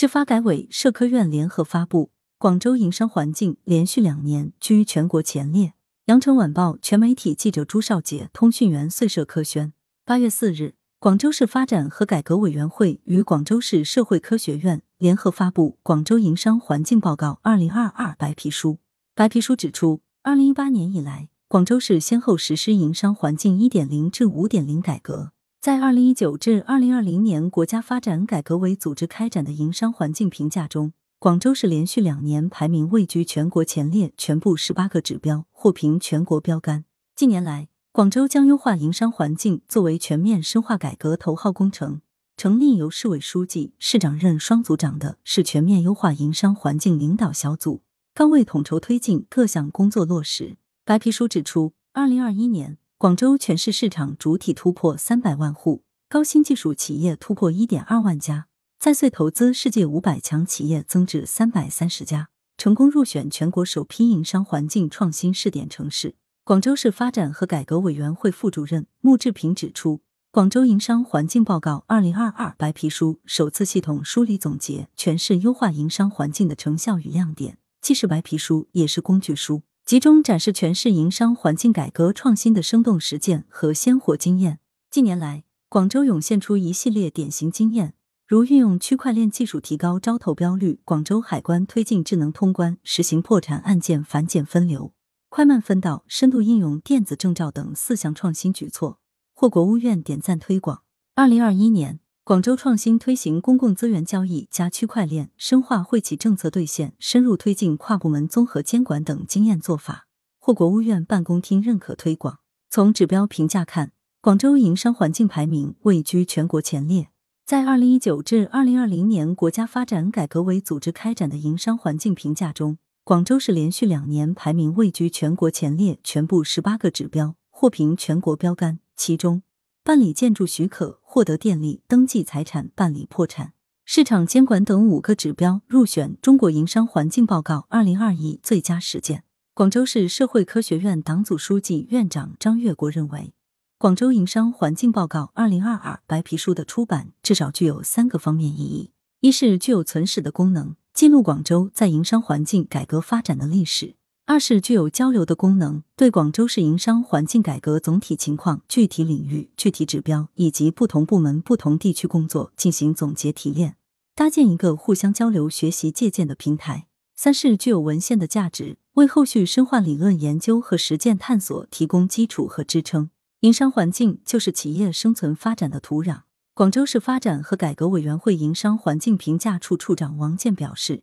[0.00, 5.72] 市发改委、社科院联合发布，广州营商环境连续两年居全国前列。
[6.04, 9.72] 羊城晚报全媒体记者朱少杰，通讯员穗社科宣。
[10.04, 18.78] 八月四日，广州市发展和改革委员会与广州市社会科学院联合发布《广州营商环境报告（二零二二）》白皮书。
[19.16, 25.32] 白皮书指出，二零一八年以来，广州市先后实施营商环境一点零至五点零改革。
[25.68, 36.86] 在二零一九至二零二零年国家发展改革委组织开展的营商环境评价中，广州市连续两年排名位居全国前列，全部十八个指标获评全国标杆。
[37.14, 42.00] 近年来，广州将优化营商环境作为全面深化改革头号工程。
[42.38, 47.82] 成立由市委书记、市长任双组长的市全面优化营商环境领导小组，
[48.14, 50.56] 高位统筹推进各项工作落实。
[50.86, 52.78] 白皮书指出，二零二一年。
[53.00, 66.16] 广州全市市场主体突破三百万户，高新技术企业突破一点二万家，在穗投资世界五百强企业增至三百三十家，成功入选全国首批营商环境创新试点城市。
[66.42, 70.00] 广州市发展和改革委员会副主任穆志平指出，
[70.32, 79.62] 广州营商环境报告二零二二白皮书首次系统梳理总结全市优化营商环境的成效与亮点，既是白皮书，也是工具书。
[79.88, 84.60] 集中展示全市营商环境改革创新的生动实践和鲜活经验。
[84.90, 87.94] 近年来，广州涌现出一系列典型经验，
[88.26, 94.92] 如运用区块链技术提高招投标率，广州海关推进智能通关，实行破产案件反检分流、
[95.30, 99.00] 快慢分道、深度应用电子证照等四项创新举措，
[99.32, 100.82] 获国务院点赞推广。
[101.14, 102.00] 二零二一年。
[102.28, 112.40] 广州创新推行公共资源交易加区块链，深化惠企政策兑现，深入推进跨部门综合监管等经验做法，获国务院办公厅认可推广。
[112.68, 117.08] 从指标评价看，广州营商环境排名位居全国前列。
[117.46, 129.40] 在二零一九至二零二零年国家发展改革委组织开展的营商环境评价中，广州市连续两年排名位居全国前列，全部十八个指标获评全国标杆，其中。
[129.88, 133.54] 办理建筑许可、获得电力、登记财产、办理破产、
[133.86, 139.24] 市场监管等五个指标入选《中国营商环境报告（二零二一）》最佳实践。
[139.54, 143.18] 广州市社会科学院党组书记、院长张月国认为，
[143.78, 153.94] 《广州营商环境报告（二零二二）》白皮书的出版至少具有三个方面意义：一是具有存史的功能，记录广州在营商环境改革发展的历史。
[154.30, 163.76] 二是具有交流的功能，对广州市营商环境改革总体情况、具体领域、具体指标以及不同部门、不同地区工作进行总结提炼，
[164.14, 166.88] 搭建一个互相交流、学习借鉴的平台。
[167.16, 173.08] 三是具有文献的价值，为后续深化理论研究和实践探索提供基础和支撑。
[173.40, 176.24] 营商环境就是企业生存发展的土壤。
[176.52, 181.02] 广州市发展和改革委员会营商环境评价处处长王健表示，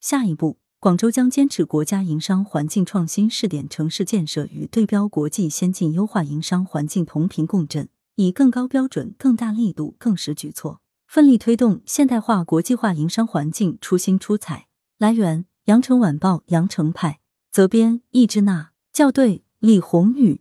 [0.00, 0.58] 下一步。
[0.80, 14.68] 广州将坚持国家营商环境创新试点城市建设与对标国际先进优化营商环境同频共振，以更高标准、更大力度、更实举措，奋力推动现代化国际化营商环境出新出彩。
[14.96, 17.20] 来源：羊城晚报羊城派，
[17.52, 20.40] 责编：易之娜，校对：李红宇。